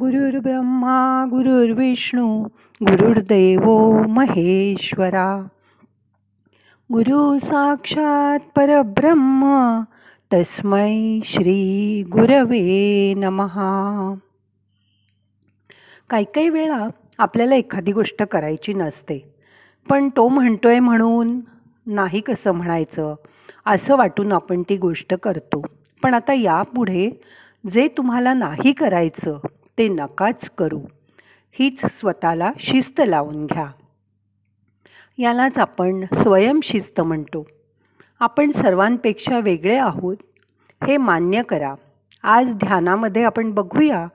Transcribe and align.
गुरुर्ब्रह्मा 0.00 1.24
गुरुर्विष्णू 1.30 2.42
गुरुर्देव 2.82 3.66
महेश्वरा 4.06 5.46
गुरु 6.92 7.38
साक्षात 7.38 8.38
परब्रह्म 8.56 9.44
तस्मै 10.32 11.20
श्री 11.24 12.02
गुरवे 12.02 13.14
नमहा 13.14 14.14
काही 16.10 16.24
काही 16.24 16.48
वेळा 16.48 16.88
आपल्याला 17.18 17.54
एखादी 17.54 17.92
गोष्ट 17.92 18.22
करायची 18.22 18.74
नसते 18.74 19.34
पण 19.90 20.08
तो 20.08 20.28
म्हणतोय 20.28 20.78
म्हणून 20.78 21.40
नाही 21.86 22.20
कसं 22.20 22.52
म्हणायचं 22.52 23.14
असं 23.66 23.96
वाटून 23.96 24.32
आपण 24.32 24.62
ती 24.62 24.76
गोष्ट 24.76 25.14
करतो. 25.14 25.62
पण 26.02 26.14
आता 26.14 26.32
यापुढे 26.32 27.20
जे 27.72 27.88
तुम्हाला 27.96 28.34
नाही 28.34 28.72
करायचं 28.72 29.38
ते 29.80 29.88
नकाच 29.88 30.50
करू. 30.58 30.80
हीच 31.52 31.84
स्वतःला 31.84 32.52
शिस्त 32.58 33.00
लावून 33.06 33.46
घ्या. 33.46 33.70
यालाच 35.18 35.58
आपण 35.58 36.04
स्वयंशिस्त 36.12 37.00
म्हणतो. 37.00 37.46
आपण 38.20 38.50
सर्वांपेक्षा 38.50 39.40
वेगळे 39.40 39.78
आहोत 39.78 40.16
हे 40.86 40.96
मान्य 40.96 41.42
करा. 41.42 41.74
आज 42.22 42.52
ध्यानामध्ये 42.54 43.24
आपण 43.24 43.50
बघूया 43.50 44.06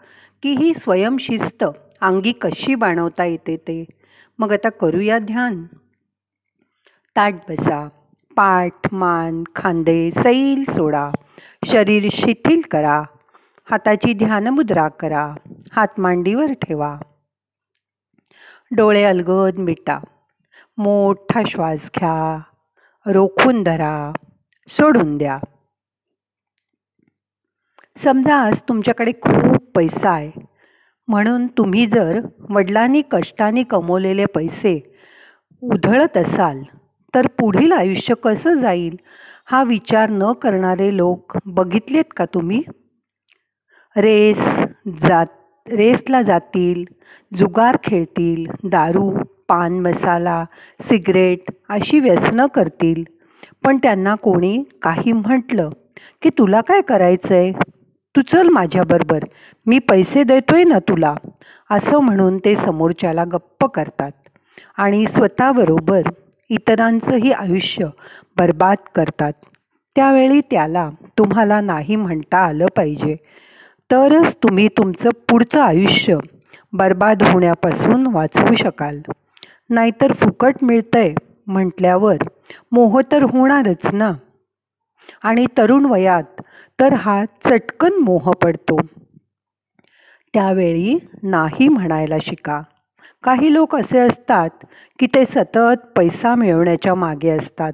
की 0.43 0.51
ही 0.51 0.73
स्वयंशिस्त 0.73 1.63
अंगी 2.01 2.31
कशी 2.31 2.75
बाणवता 2.75 3.25
येते 3.25 3.57
ते. 3.57 3.85
मग 4.39 4.51
आता 4.51 4.69
करूया 4.69 5.19
ध्यान. 5.19 5.63
ताट 7.15 7.33
बसा 7.49 7.89
पाठ 8.35 8.93
मान 8.93 9.43
खांदे 9.55 10.11
सैल 10.11 10.63
सोडा. 10.69 11.11
शरीर 11.65 12.09
शिथिल 12.11 12.61
करा. 12.71 13.03
हाताची 13.71 14.13
ध्यानमुद्रा 14.13 14.87
करा. 14.87 15.35
हात 15.75 15.87
मांडीवर 15.97 16.45
ठेवा. 16.45 16.97
डोळे 18.71 19.03
अलगद 19.03 19.59
मिटा. 19.59 19.99
मोठा 20.77 21.41
श्वास 21.47 21.89
घ्या. 21.95 22.39
रोखून 23.05 23.63
धरा. 23.63 24.11
सोडून 24.69 25.17
द्या. 25.17 25.39
समजा 27.97 28.35
आज 28.35 28.61
तुमच्याकडे 28.61 29.11
खूप 29.11 29.71
पैसा 29.75 30.11
आहे. 30.11 30.31
म्हणून 31.07 31.47
तुम्ही 31.47 31.85
जर 31.85 32.19
वडिलांनी 32.49 33.01
कष्टाने 33.11 33.63
कमवलेले 33.63 34.25
पैसे 34.25 34.97
उधळत 35.63 36.17
असाल 36.17 36.63
तर 37.15 37.27
पुढील 37.27 37.71
आयुष्य 37.71 38.13
कसं 38.23 38.53
जाईल 38.53 38.95
हा 39.45 39.63
विचार 39.63 40.09
न 40.09 40.31
करणारे 40.31 40.97
लोक 40.97 41.37
बघितलेत 41.45 42.05
का 42.17 42.25
तुम्ही? 42.25 42.63
रेस 43.97 44.63
जात 45.01 45.25
रेसला 45.67 46.21
जातील 46.21 46.83
जुगार 47.31 47.77
खेळतील 47.83 48.45
दारू 48.63 49.09
पान 49.47 49.79
मसाला 49.79 50.43
सिगरेट 50.89 51.51
अशी 51.69 51.99
व्यसनं 51.99 52.47
करतील. 52.47 53.03
पण 53.63 53.77
त्यांना 53.77 54.13
कोणी 54.15 54.63
काही 54.81 55.11
म्हटलं 55.11 55.69
की 56.21 56.29
तुला 56.29 56.61
काय 56.61 56.81
करायचं 56.81 57.33
आहे 57.35 57.51
तू 58.15 58.21
चल 58.21 58.49
माझ्याबरोबर 58.49 59.23
मी 59.65 59.79
पैसे 59.79 60.23
देतोय 60.23 60.63
ना 60.63 60.79
तुला 60.79 61.13
असं 61.69 61.99
म्हणून 61.99 62.37
ते 62.37 62.55
समोरच्याला 62.55 63.23
गप्प 63.23 63.65
करतात. 63.65 64.11
आणि 64.77 65.05
स्वतःबरोबर 65.07 66.09
इतरांचंही 66.49 67.31
आयुष्य 67.31 67.87
बर्बाद 68.37 68.77
करतात. 68.95 69.33
त्यावेळी 69.95 70.41
त्याला 70.41 70.89
तुम्हाला 71.17 71.59
नाही 71.61 71.95
म्हणता 71.95 72.37
आलं 72.37 72.65
पाहिजे. 72.75 73.15
तरच 73.91 74.35
तुम्ही 74.35 74.67
तुमचं 74.67 75.09
पुढचं 75.29 75.61
आयुष्य 75.61 76.17
बर्बाद 76.73 77.23
होण्यापासून 77.23 78.07
वाचवू 78.07 78.55
शकाल. 78.55 78.99
नाहीतर 79.69 80.13
फुकट 80.13 80.55
मिळतंय 80.61 81.13
म्हटल्यावर 81.47 82.15
मोह 82.71 83.01
तर 83.11 83.23
होणारच 83.23 83.93
ना? 83.93 84.11
आणि 85.23 85.45
तरुण 85.57 85.85
वयात 85.85 86.41
तर 86.79 86.93
हा 86.93 87.25
चटकन 87.25 87.93
मोह 87.93 88.31
पडतो. 88.43 88.77
त्यावेळी 90.33 90.97
नाही 91.23 91.67
म्हणायला 91.67 92.15
शिका. 92.21 92.61
काही 93.23 93.53
लोक 93.53 93.75
असे 93.75 93.99
असतात 93.99 94.65
की 94.99 95.07
ते 95.07 95.25
सतत 95.25 95.85
पैसा 95.95 96.35
मिळवण्याच्या 96.35 96.95
मागे 96.95 97.29
असतात. 97.29 97.73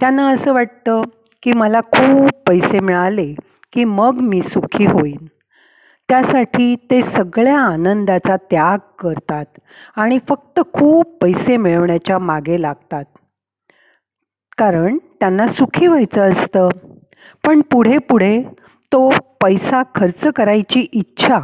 त्यांना 0.00 0.28
असं 0.28 0.52
वाटतं 0.52 1.02
की 1.42 1.52
मला 1.52 1.80
खूप 1.80 2.30
पैसे 2.46 2.80
मिळाले 2.80 3.34
की 3.72 3.84
मग 3.84 4.20
मी 4.20 4.42
सुखी 4.42 4.84
होईन. 4.84 5.26
त्यासाठी 6.08 6.76
ते 6.76 7.02
सगळ्या 7.02 7.58
आनंदाचा 7.58 8.36
त्याग 8.36 8.78
करतात 8.98 9.44
आणि 9.96 10.18
फक्त 10.28 10.60
खूप 10.72 11.18
पैसे 11.22 11.56
मिळवण्याच्या 11.56 12.18
मागे 12.18 12.62
लागतात. 12.62 13.04
कारण 14.58 14.98
त्यांना 15.20 15.48
सुखी 15.48 15.86
व्हायचं 15.86 16.30
असतं. 16.32 16.68
पण 17.46 17.60
पुढे 17.60 17.98
पुढे 17.98 18.42
तो 18.92 19.10
पैसा 19.40 19.82
खर्च 19.94 20.26
करायची 20.36 20.86
इच्छा 20.92 21.40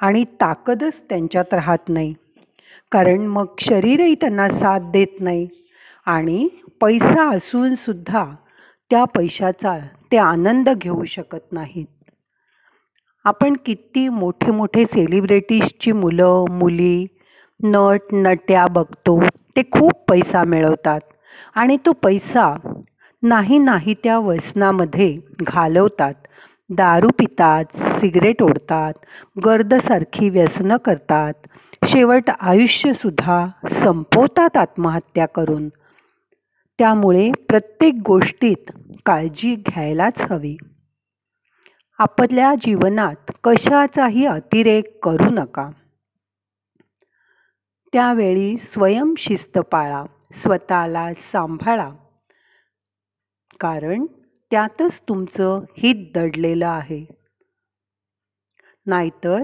आणि 0.00 0.24
ताकदच 0.24 1.02
त्यांच्यात 1.08 1.54
राहत 1.54 1.88
नाही. 1.88 2.14
कारण 2.92 3.26
मग 3.26 3.46
शरीरही 3.60 4.14
त्यांना 4.14 4.48
साथ 4.48 4.80
देत 4.80 5.20
नाही 5.20 5.48
आणि 6.06 6.48
पैसा 6.80 7.28
असूनसुद्धा 7.30 8.24
त्या 8.90 9.04
पैशाचा 9.04 9.78
ते 10.12 10.16
आनंद 10.16 10.68
घेऊ 10.68 11.04
शकत 11.04 11.52
नाहीत. 11.52 11.86
आपण 13.24 13.54
किती 13.66 14.08
मोठे 14.08 14.50
मोठे 14.50 14.84
सेलिब्रिटीजची 14.84 15.92
मुलं 15.92 16.44
मुली 16.50 17.06
नट 17.64 18.00
नट्या 18.12 18.66
बघतो 18.66 19.20
ते 19.56 19.62
खूप 19.62 19.92
पैसा 20.08 20.44
मिळवतात. 20.44 21.00
आणि 21.54 21.76
तो 21.86 21.92
पैसा 21.92 22.54
नाही 23.22 23.58
नाही 23.58 23.94
त्या 23.94 24.18
व्यसनामध्ये 24.18 25.18
घालवतात. 25.42 26.14
दारू 26.70 27.08
पितात 27.18 27.64
सिगरेट 27.76 28.42
ओढतात 28.42 28.92
गर्दसारखी 29.44 30.28
व्यसनं 30.30 30.76
करतात. 30.76 31.32
शेवट 31.86 32.30
आयुष्यसुद्धा 32.40 33.46
संपवतात 33.70 34.56
आत्महत्या 34.56 35.26
करून. 35.26 35.68
त्यामुळे 36.78 37.30
प्रत्येक 37.48 37.94
गोष्टीत 38.06 38.70
काळजी 39.06 39.54
घ्यायलाच 39.54 40.20
हवी. 40.30 40.56
आपल्या 41.98 42.54
जीवनात 42.54 43.32
कशाचाही 43.44 44.26
अतिरेक 44.26 45.04
करू 45.04 45.30
नका. 45.30 45.70
त्यावेळी 47.92 48.58
स्वयंशिस्त 48.58 49.58
पाळा 49.58 50.04
स्वतःला 50.32 51.14
सांभाळा. 51.14 51.90
कारण 53.60 54.06
त्यातच 54.50 55.00
तुमचं 55.00 55.60
हित 55.78 56.12
दडलेलं 56.14 56.68
आहे. 56.68 57.06
नाहीतर 58.86 59.42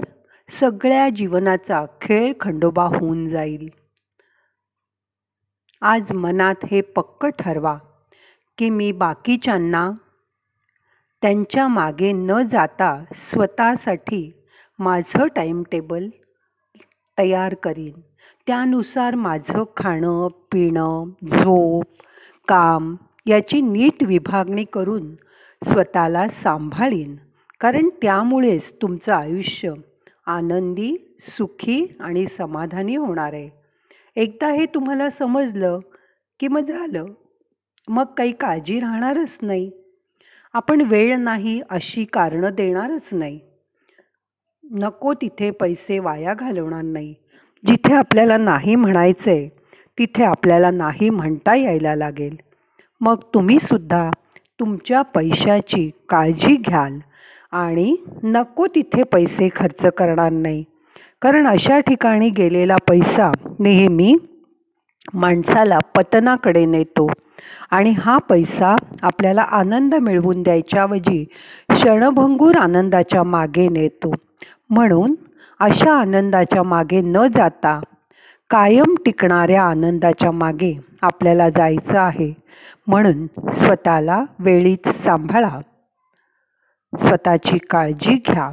सगळ्या 0.59 1.09
जीवनाचा 1.09 1.85
खेळ 2.01 2.33
खंडोबा 2.39 2.83
होऊन 2.83 3.27
जाईल. 3.27 3.69
आज 5.81 6.11
मनात 6.11 6.65
हे 6.71 6.81
पक्क 6.81 7.25
ठरवा 7.25 7.77
की 8.57 8.69
मी 8.69 8.91
बाकीच्यांना 8.91 9.91
त्यांच्या 11.21 11.67
मागे 11.67 12.11
न 12.11 12.31
जाता 12.51 13.03
स्वतःसाठी 13.13 14.31
माझं 14.79 15.27
टाईमटेबल 15.27 16.09
तयार 17.17 17.53
करीन. 17.53 17.99
त्यानुसार 18.47 19.15
माझं 19.15 19.63
खाणं 19.77 20.27
पिणं 20.27 21.05
झोप 21.27 21.83
काम 22.47 22.95
याची 23.25 23.61
नीट 23.61 24.03
विभागणी 24.03 24.63
करून 24.63 25.15
स्वतःला 25.63 26.27
सांभाळीन. 26.27 27.15
कारण 27.59 27.89
त्यामुळेच 28.01 28.73
तुमचं 28.81 29.13
आयुष्य 29.13 29.73
आनंदी 30.25 31.17
सुखी 31.21 31.97
आणि 31.99 32.25
समाधानी 32.25 32.95
होणार 32.95 33.33
आहे. 33.33 33.49
एकदा 34.15 34.47
हे 34.47 34.65
तुम्हाला 34.65 35.09
समजलं 35.09 35.79
की 36.39 36.47
मग 36.47 36.61
झालं. 36.61 37.05
मग 37.87 38.03
काही 38.03 38.31
काळजी 38.31 38.79
राहणारच 38.79 39.37
नाही. 39.41 39.71
आपण 40.53 40.81
वेळ 40.81 41.15
नाही 41.17 41.61
अशी 41.69 42.05
कारणं 42.05 42.49
देणारच 42.49 43.09
नाही. 43.11 43.39
नको 44.63 45.13
तिथे 45.13 45.51
पैसे 45.51 45.99
वाया 45.99 46.33
घालवणार 46.33 46.81
नाही. 46.81 47.13
जिथे 47.67 47.93
आपल्याला 47.93 48.37
नाही 48.37 48.75
म्हणायचं 48.75 49.31
आहे 49.31 49.49
तिथे 49.97 50.23
आपल्याला 50.23 50.71
नाही 50.71 51.09
म्हणता 51.09 51.55
यायला 51.55 51.95
लागेल. 51.95 52.35
मग 53.01 53.15
तुम्हीसुद्धा 53.33 54.09
तुमच्या 54.59 55.01
पैशाची 55.01 55.89
काळजी 56.09 56.55
घ्याल 56.55 56.99
आणि 57.51 57.95
नको 58.23 58.67
तिथे 58.67 59.03
पैसे 59.03 59.49
खर्च 59.55 59.85
करणार 59.85 60.31
नाही. 60.31 60.63
कारण 61.21 61.47
अशा 61.47 61.79
ठिकाणी 61.79 62.29
गेलेला 62.29 62.75
पैसा 62.89 63.31
नेहमी 63.59 64.15
माणसाला 65.13 65.77
पतनाकडे 65.95 66.65
नेतो. 66.65 67.07
आणि 67.71 67.89
हा 67.89 68.17
पैसा 68.17 68.75
आपल्याला 69.01 69.41
आनंद 69.41 69.95
मिळवून 69.95 70.43
द्यायच्याऐवजी 70.43 71.25
क्षणभंगूर 71.69 72.55
आनंदाच्या 72.55 73.23
मागे 73.23 73.69
नेतो. 73.69 74.11
म्हणून 74.69 75.15
अशा 75.59 75.93
आनंदाच्या 75.93 76.63
मागे 76.63 77.01
न 77.01 77.17
जाता 77.35 77.79
कायम 78.49 78.95
टिकणाऱ्या 79.05 79.63
आनंदाच्या 79.63 80.31
मागे 80.31 80.79
आपल्याला 81.01 81.49
जायचं 81.49 81.99
आहे. 81.99 82.33
म्हणून 82.87 83.27
स्वतःला 83.53 84.23
वेळीच 84.39 84.87
सांभाळा. 84.87 85.59
स्वतःची 86.99 87.57
काळजी 87.57 88.13
घ्या. 88.13 88.51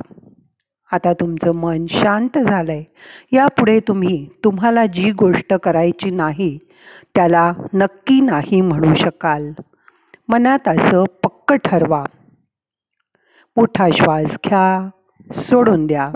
आता 0.92 1.12
तुमचं 1.12 1.52
मन 1.54 1.86
शांत 1.86 2.38
झालं 2.38 2.72
आहे 2.72 2.84
यापुढे 3.32 3.80
तुम्ही 3.80 4.28
तुम्हाला 4.44 4.86
जी 4.86 5.10
गोष्ट 5.10 5.54
करायची 5.54 6.10
नाही 6.10 6.58
त्याला 7.14 7.52
नक्की 7.74 8.20
नाही 8.20 8.60
म्हणू 8.60 8.94
शकाल. 8.94 9.52
मनात 10.28 10.68
असं 10.68 11.04
पक्क 11.04 11.52
ठरवा. 11.52 12.04
मोठा 13.56 13.88
श्वास 13.92 14.38
घ्या 14.46 14.90
सोडून 15.32 15.86
द्या. 15.86 16.08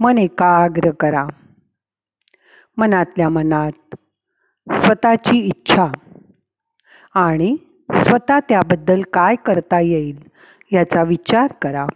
मन 0.00 0.18
एकाग्र 0.18 0.90
करा. 0.90 1.26
मनातल्या 2.76 3.28
मनात 3.28 3.96
स्वतःची 4.74 5.38
इच्छा 5.38 5.86
आणि 7.14 7.56
स्वतः 7.94 8.38
त्याबद्दल 8.48 9.02
काय 9.12 9.36
करता 9.36 9.80
येईल 9.80 10.18
याचा 10.72 11.02
विचार 11.02 11.52
करा. 11.62 11.86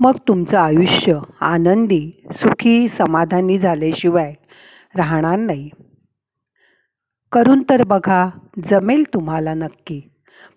मग 0.00 0.16
तुमचं 0.28 0.58
आयुष्य 0.58 1.18
आनंदी 1.40 2.10
सुखी 2.34 2.88
समाधानी 2.88 3.58
झाल्याशिवाय 3.58 4.34
राहणार 4.96 5.36
नाही. 5.36 5.70
करून 7.32 7.62
तर 7.62 7.82
बघा 7.82 8.30
जमेल 8.64 9.04
तुम्हाला 9.14 9.54
नक्की. 9.54 10.00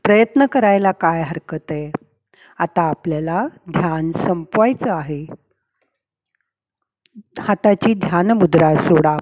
प्रयत्न 0.03 0.45
करायला 0.45 0.91
काय 0.91 1.21
हरकत 1.21 1.71
आहे? 1.71 1.91
आता 2.59 2.81
आपल्याला 2.81 3.47
ध्यान 3.69 4.11
संपवायचं 4.11 4.91
आहे. 4.91 5.25
हाताची 7.39 7.93
ध्यान 7.93 8.31
मुद्रा 8.31 8.75
सोडा. 8.75 9.17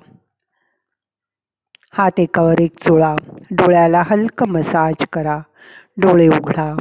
हात 1.94 2.20
एकावर 2.20 2.60
एक 2.60 2.80
चोळा. 2.80 3.16
डोळ्याला 3.52 4.04
हलकं 4.06 4.48
मसाज 4.48 5.06
करा. 5.14 5.40
डोळे 5.98 6.28
उघडा. 6.28 6.76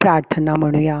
प्रार्थना 0.00 0.54
म्हणूया. 0.54 1.00